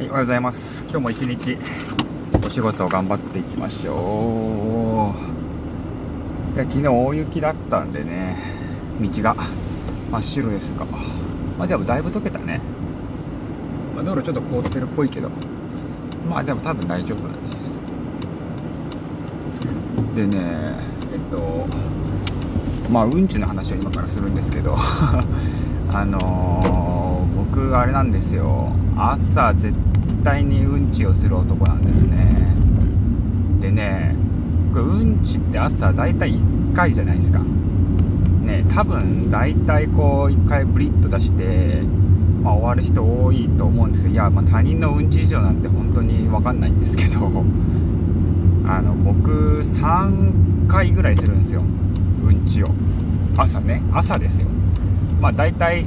[0.00, 0.82] はい、おはようございます。
[0.84, 1.58] 今日も一日
[2.42, 5.12] お仕事を頑張っていきましょ
[6.54, 6.54] う。
[6.54, 8.38] いや、昨日大雪だったんでね、
[8.98, 9.36] 道が
[10.10, 10.86] 真っ白ですが、
[11.58, 12.62] まあでもだいぶ溶けたね。
[13.94, 15.28] まあ、道路ちょっと凍ってるっぽいけど、
[16.26, 17.34] まあでも多分大丈夫だね。
[20.16, 20.72] でね、
[21.12, 21.66] えっと、
[22.90, 24.78] まあうんちの話を今からするんですけど、
[25.92, 28.72] あのー、僕あれなんですよ。
[28.96, 29.74] 朝絶
[30.22, 32.54] 対にうんちをする男なんですね。
[33.60, 34.16] でね
[34.72, 37.40] うんちって朝大体1回じゃないですか。
[37.40, 41.82] ね多分大体こう1回ブリッと出して、
[42.42, 47.26] まあ、終わる人多いと思うんですけどいや、まあ、他人のうんち事情なんて本当に分かんないんですけど
[48.66, 51.62] あの僕3回ぐらいするんですよ。
[52.24, 52.68] うんちを。
[53.36, 54.46] 朝ね朝ですよ。
[55.20, 55.86] まあ大体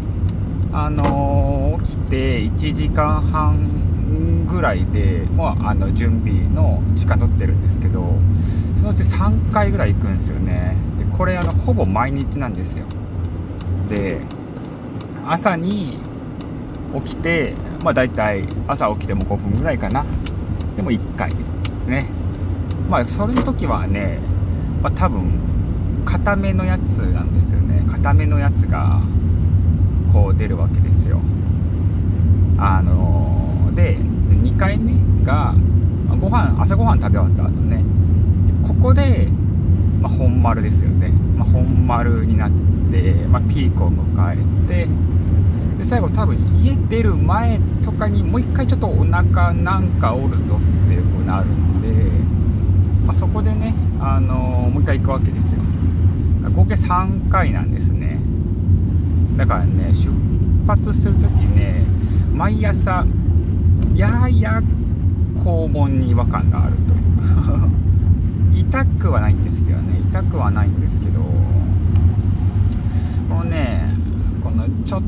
[0.71, 3.82] あのー、起きて1時間半
[4.53, 8.03] ぐらいでもうあの準備の時間取ってるんですけど
[8.77, 10.77] そのうち3回ぐらい行くんですよね。
[10.99, 12.85] でこれあのほぼ毎日なんですよ。
[13.89, 14.21] で
[15.25, 15.97] 朝に
[17.03, 20.05] 起きてまあ大体朝起きても5分ぐらいかな。
[20.75, 21.37] でも1回で
[21.83, 22.07] すね。
[22.89, 24.19] まあそれの時はね、
[24.81, 25.31] まあ、多分
[26.05, 27.85] 固めのやつなんですよね。
[27.89, 29.01] 固めのやつが
[30.11, 31.19] こう出るわけですよ。
[32.57, 32.92] あの、
[34.53, 34.93] 2回目
[35.25, 35.55] が
[36.21, 37.83] ご飯朝ごはん食べ終わった後ね。
[38.67, 39.27] ここで、
[39.99, 42.51] まあ、本丸ですよね、まあ、本丸になっ
[42.91, 44.87] て、まあ、ピークを迎えて
[45.79, 51.87] で最後多分家出る前とかにもう一回ちょっとお腹なんかおるぞってこうなるので、
[53.05, 55.59] まあ、そこでね、あのー、もう一回行くわけですよ。
[56.55, 58.19] 合計3回なんですね。
[59.35, 60.11] だからね出
[60.67, 61.85] 発する時ね
[62.33, 63.05] 毎朝
[63.95, 64.61] やや
[65.43, 68.59] 肛門に違和感があるという。
[68.69, 69.99] 痛くはないんですけどね。
[70.09, 71.21] 痛くはないんですけど。
[73.29, 73.93] このね
[74.43, 75.01] このちょっ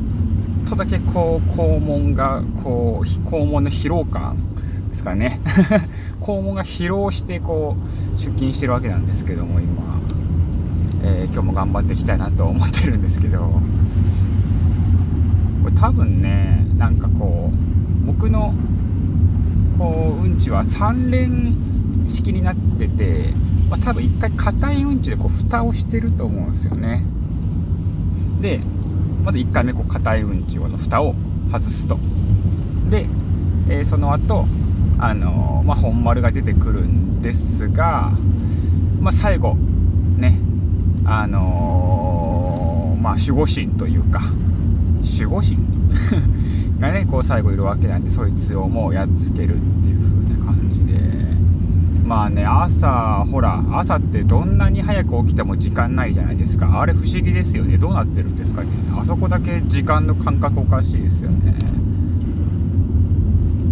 [0.67, 4.37] とだけこう肛門がこう肛門の疲労感
[4.89, 5.39] ですかね。
[6.21, 7.75] 肛門が疲労してこ
[8.15, 9.99] う出勤してるわけなんですけども今、
[11.03, 13.61] えー、今日も頑張っていきたいなと思ってるんですけど。
[15.65, 17.74] これ多分ねなんかこう
[18.17, 18.53] 僕の
[19.77, 23.33] こううんちは3連式になってて、
[23.69, 27.03] まあ、多分1回硬いうんちでこう蓋をしてると思うんですよね。
[28.41, 28.59] で
[29.23, 31.13] まず1回目こう硬いうんちの蓋を
[31.51, 31.99] 外すと。
[32.89, 33.07] で、
[33.67, 34.47] えー、その後
[34.97, 38.13] あのー、まあ、本丸が出てくるんですが、
[39.01, 40.39] まあ、最後ね
[41.03, 44.21] あのー、まあ守護神というか
[45.03, 45.57] 守護神？
[46.79, 51.15] がねこう最後いるわけなんでそいつをもうやっつけるっていう風な感じで。
[52.05, 56.79] まあね朝ほら朝ってどんなに早く起きても時間ないじゃないですか。
[56.79, 57.77] あれ不思議ですよね。
[57.77, 61.55] どうなってるんですかねあそこだけ時間の感覚おかしいですよね。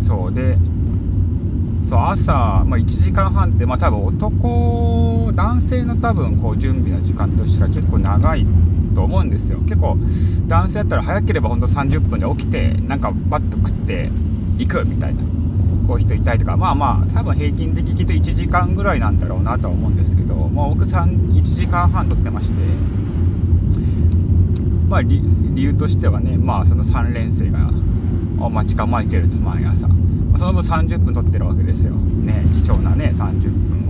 [0.07, 0.57] そうで
[1.87, 2.33] そう朝、
[2.65, 8.45] まあ、1時間半ってまあ多分男男性の多分こう準備の時間としては結構長い
[8.93, 9.59] と思うんですよ。
[9.59, 9.97] 結構
[10.47, 14.09] 男性だったら早ければほんと30分で起きてなんかバッと食って
[14.57, 15.21] 行くみたいな
[15.87, 16.55] こういう人いたりとか。
[16.57, 22.53] まあまあ多分平均的にきっと1時間ぐらいなんだろうなとは思うんですけど、まあ、僕1時間半とってまして
[24.87, 25.21] まあ理
[25.55, 27.71] 由としてはねまあその3連星が
[28.49, 29.87] 待ち構えてると毎朝。
[30.37, 31.93] その分30分取ってるわけですよ。
[31.93, 33.82] ね貴重なね30分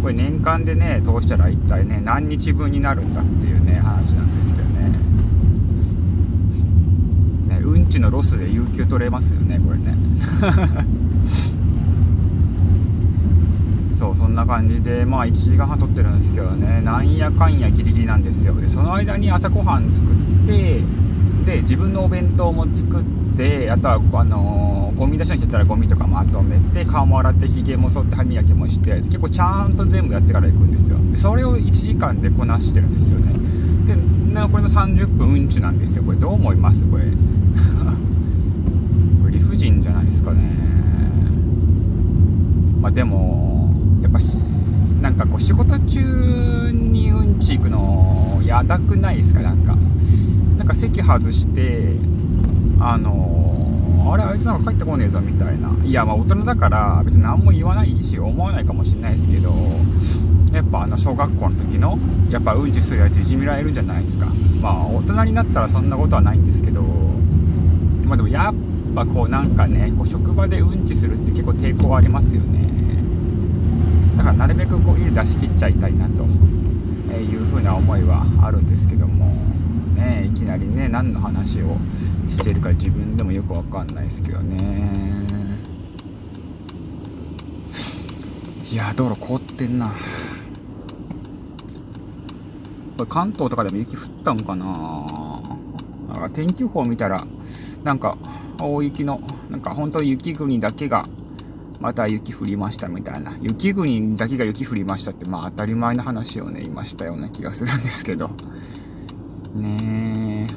[0.00, 4.88] これ年間でね通したら一体ね何日分になるんだっていうね話なんですけどね。
[7.56, 9.96] ねうんちのロスで有給取れますよねこれね。
[13.98, 18.54] そうそんな感じでまあ1時間半取ってるんですけどねなんやかんやギリギリなんですよ。
[18.54, 20.80] でその間に朝ごはん作って
[21.44, 23.17] で自分のお弁当も作って
[23.70, 30.98] あとはあのー、ゴミ出しの人ったらゴミとかまとめて顔も洗ってひげも剃って歯磨きもして結構ちゃんと全部やってから行くんですよ。
[31.12, 33.32] でそれを1時間でこなしてるんですよね。
[33.86, 33.94] で
[34.34, 36.02] なこれの30分うんちなんですよ。
[36.02, 36.82] これどう思います？
[36.90, 37.04] これ。
[39.22, 40.40] これ理不尽じゃないですかね。
[42.80, 44.36] まあでもやっぱし
[45.00, 49.42] なんかこう仕事中にうんち行くのやだくないですか？
[49.42, 49.76] なんか。
[50.56, 51.94] なんか席外して
[52.80, 55.68] あの、あれあいつなんか帰ってこねえぞみたいな。
[55.84, 59.52] いやまあ大人だから別に何も言わないし思わないかもしれないですけど
[60.52, 61.98] やっぱあの小学校の時の
[62.30, 64.26] やっぱうんちするやついじめられるんじゃないですか。
[64.60, 66.82] まあ大人になったらそんなことはないんですけど
[68.04, 68.54] まあでもやっ
[68.94, 72.68] ぱこうなんかねこう職場でうんちするって結構抵抗ありますよね。
[74.16, 79.57] だからなるべくこう家出し切っちゃいたいなというふうな思いはあるんですけども。
[79.98, 81.76] ねいきなりね何の話を
[82.30, 85.28] してるか自分でもよくわかんないですけどね
[88.70, 89.92] いや道路凍ってんな
[92.96, 94.66] これ関東とかでも雪降ったんかな
[96.08, 97.26] なんか天気予報見たら
[97.82, 98.16] なんか
[98.60, 101.08] 大雪のなんか本当に雪国だけが
[101.80, 103.36] また雪降りましたみたいな。
[103.40, 108.30] 雪国だけが雪降りましたって、まあ当たり前の話をね、言いましたような気がするんですけど。
[109.54, 110.54] ねえ。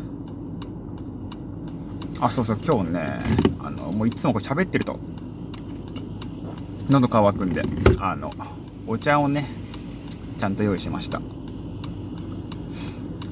[2.19, 3.19] あ、そうそう、今日ね、
[3.59, 4.99] あの、もういつもこれ喋ってると、
[6.89, 7.61] 喉乾くんで、
[7.99, 8.31] あの、
[8.85, 9.49] お茶をね、
[10.37, 11.19] ちゃんと用意しました。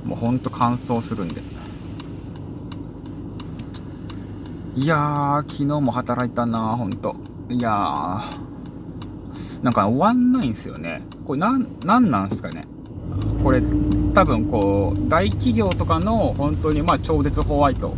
[0.03, 1.43] もうほんと乾燥するんで。
[4.75, 7.15] いやー、昨日も働いたなーほんと。
[7.49, 11.01] いやー、なんか終わんないんすよね。
[11.25, 12.65] これなん、なんなんすかね。
[13.43, 13.61] これ、
[14.13, 17.93] 多分こう、大企業とかの本当にまあ超絶ホワイト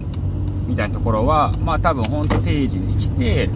[0.67, 3.49] みたいなところは、まあ多分本当定時に来て、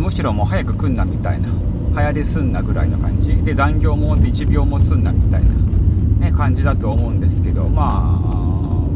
[0.00, 1.48] むしろもう早く来んなみたいな。
[1.94, 3.34] 早出すんなぐらいの感じ。
[3.42, 5.50] で、残業もほんと1秒もすんなみたいな、
[6.26, 8.42] ね、感じだと思うんですけど、まあ、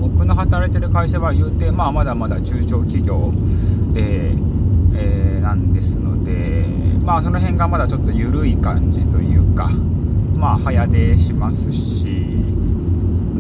[0.01, 3.33] 僕の働いてる会社は言うて、まあまだまだ中小企業
[3.93, 4.33] で、
[4.95, 6.65] えー、なんですので、
[7.05, 9.71] まあその辺がまだちょっと緩い感じというか、
[10.39, 12.27] まあ早出しますし、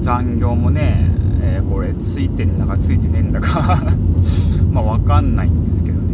[0.00, 0.98] 残業もね、
[1.42, 3.92] えー、これついてんだかついてねえんだか
[4.72, 6.06] まあわかんないんですけどね。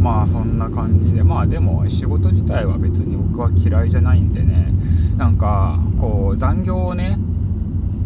[0.00, 4.72] まあそんな感じで、まあでも仕事自体は別に僕は嫌いじゃないんでね、
[5.16, 7.18] なんかこう残業をね、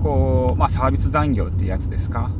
[0.02, 2.30] こう、まあサービス残業ってやつですか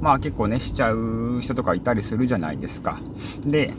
[0.00, 2.98] まあ結構ね、しちゃう人とかいたりするじゃないですか。
[3.44, 3.74] で、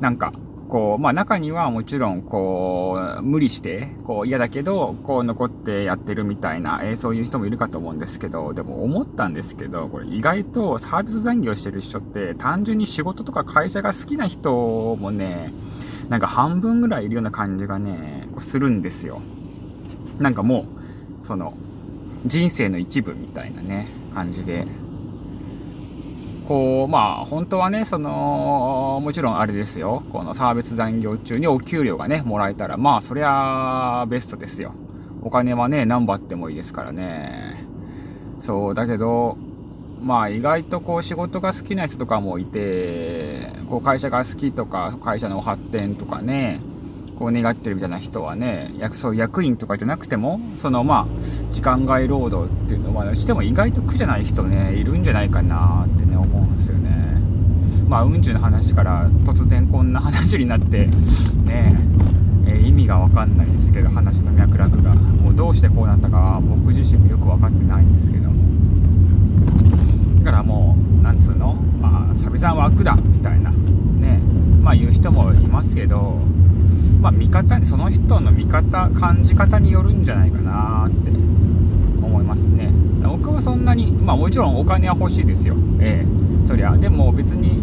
[0.00, 0.32] なんか、
[0.74, 15.54] こう、まあ中にはもちろん、こう、無理して、こう嫌だけど、こう残ってやってるみたいな、えー、そういう人もいるかと思うんですけど、でも思ったんですけど、これ意外とサービス残業してる人って単純に仕事とか会社が好きな人もね、
[16.08, 19.22] なんか半分ぐらいいるような感じがね、するんですよ。
[20.18, 20.66] なんかも
[21.22, 21.56] う、その、
[22.26, 24.66] 人生の一部みたいなね、感じで、
[26.46, 30.02] こう、まあ、本当はね、その、もちろんあれですよ。
[30.12, 34.74] このサービス残業中にお給料がね、もらえたら、まあ、そりゃ、ベストですよ。
[35.22, 37.64] お金はね、何張ってもいいですからね。
[38.42, 39.38] そう、だけど、
[40.02, 46.60] まあ、意外とこう、仕事が好きな人とかもいて、こう、会社が好きとか、会社の発展とかね、
[47.18, 56.13] こう願ってるみたいな人はね、役そう役員とかじゃなくても、そのまあ、時間外労働っていうのは、しても意外と苦じゃない人ね、いるんじゃないかなって、ね。
[57.88, 60.86] まあ、うんちの話から突然こんな話になって、
[61.44, 61.74] ね
[62.46, 64.94] えー、意味がわかんないですけど、話の脈絡が。
[64.94, 68.34] もうどうしてこうなったか、僕自身もよく分かってないんですけども。
[70.22, 71.56] だからもう、なんつうの？
[71.80, 74.20] まあ、サビさんは悪だみたいな、ね、
[74.62, 76.18] まあ言う人もいますけど、
[77.00, 81.10] まあ、見方、その人の見方、感じ方によるんじゃないかなって
[82.02, 82.70] 思いますね。
[83.02, 85.54] 僕はそんなに、まあもちろんお金は欲しいですよ。
[85.80, 86.76] ええそりゃ。
[86.76, 87.60] でも別に、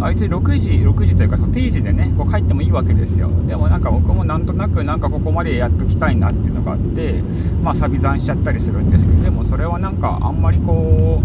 [0.00, 3.30] あいつ6時、6時というか、定時でね、こう帰ってもいいわけですよ。
[3.46, 7.22] でもなんか僕もなんとなくなんかここまでやっときたいなっていうのがあって、
[7.62, 11.22] まあサビ残しちゃったりするんですけど、でもそれはなんかあんまりこ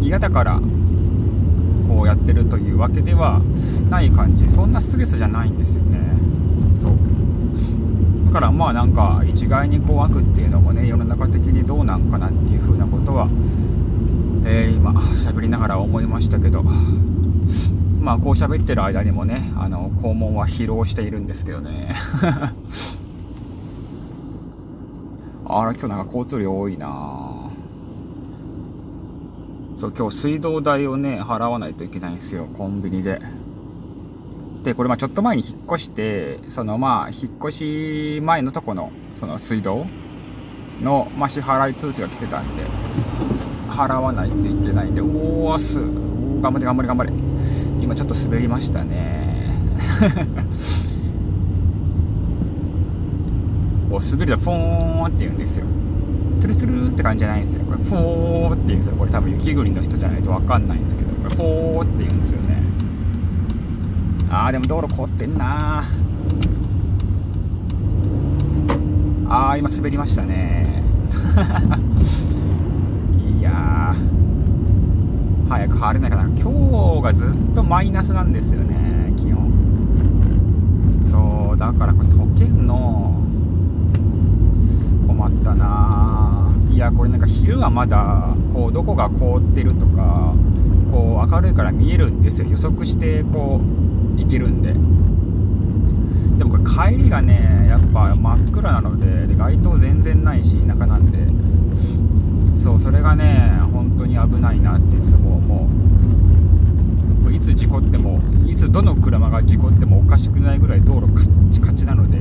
[0.00, 0.60] う、嫌だから、
[1.88, 3.40] こうやってるというわけでは
[3.88, 4.48] ない感じ。
[4.50, 5.98] そんなストレスじゃないんですよね。
[6.80, 6.92] そう
[8.26, 13.28] だからまあなんか一概にこう悪っていうのもね世の中的にどうなんかなっていうふうなことは、
[14.44, 16.64] えー、今喋りながら思いましたけど
[18.00, 21.94] まあこう喋ってる間にもねあの肛門は疲労しているんですけどね。
[25.46, 27.50] あら今日なんか交通量多いな。
[29.78, 33.20] そう今日水道代をね払わないといけないんですよコンビニで。
[34.62, 39.86] で、これまあちょっと前に引っ越して、そのまあ引っ越し前のとこの、その水道
[40.82, 42.64] の、まあ、支払い通知が来てたんで、
[43.68, 45.80] 払わないといけないんで、おーす、
[46.42, 47.12] 頑張れ頑張れ頑張れ。
[47.90, 49.52] 今ちょっと滑りましたね。
[53.90, 55.66] こう滑るとフォーンって言うんですよ。
[56.40, 57.64] トゥルトゥルって感じじゃないんですよ。
[57.64, 58.94] これフォーって言うんですよ。
[58.96, 62.62] これ多分雪国の人じゃないとわかんないんですけど、これフォーって言うんですよね。
[64.30, 65.84] あーでも道路凍ってんな
[69.28, 70.84] あー今滑りましたね
[73.40, 74.10] いやー
[75.50, 76.22] 早く晴れないかな。
[76.40, 79.50] 今日がずっとマイナスなんですよね気温
[81.10, 83.20] そうだからこれ溶けんの。
[85.08, 86.54] 困ったな。
[86.70, 90.32] いやこれなんか昼はまだこうどこが凍ってるとか
[90.92, 92.48] こう明るいから見えるんですよ。
[92.50, 93.60] 予測してこ
[94.16, 94.72] ういけるんで。
[96.38, 101.18] でもこれ帰りがねやっぱ真っ暗なのでで街灯全然ないし田舎なんで。
[102.62, 105.29] そうそれがね本当に危ないなっていつも
[107.30, 112.18] いつ事故ってもいつどの車が事故ってもおかしくないぐらい道路カッチカチなので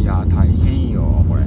[0.00, 1.42] いや大変よこれ。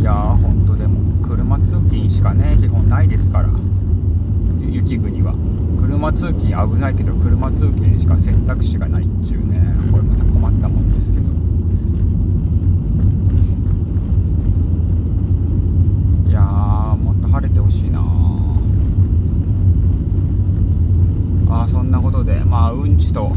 [0.00, 3.48] いやー本当でも車通勤しかね基本ないですから。
[4.60, 5.34] 雪国は。
[5.80, 10.92] 車通勤危ないけど車通勤しか選択肢がないっちゅうねこれまた困ったもん。
[10.92, 11.26] ですけど
[16.28, 18.00] いやーもっと晴れてほしいな。
[21.50, 23.30] あーそんなことでまあうんちと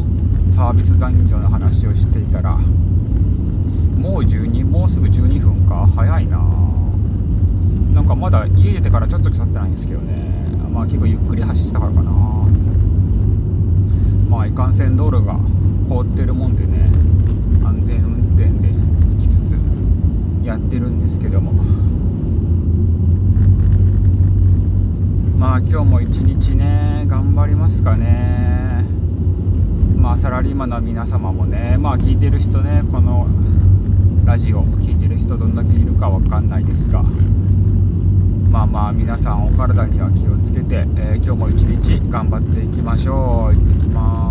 [0.56, 5.86] サービス残業の話をしていたらもう12もうすぐ12分か？
[5.94, 6.38] 早いな。
[7.94, 10.48] なんかまだ家出てからちょっと経ってないんですけどね。
[10.72, 12.12] まあ結構ゆっくり走ってたからかな。
[14.30, 15.38] まあいかんせん道路が
[15.90, 16.90] 凍ってるもんでね
[17.66, 18.80] 安全運転で行
[19.20, 19.58] きつつ
[20.48, 21.89] やってるんですけども。
[25.40, 28.84] まあ今日も一日ね頑張りますかね。
[29.96, 33.26] まあサラリーマンの皆様もねまあ聞いてる人ねこの
[34.26, 37.04] ラジオ聞いてる人どんだけいるかわかんないですが。
[38.52, 43.56] まあまあ皆さんお体には気をつけて、えー今日も一日頑張っていきましょう。
[43.56, 44.29] 行ってきます。